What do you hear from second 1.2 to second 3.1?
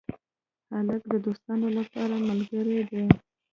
دوستانو لپاره ملګری دی.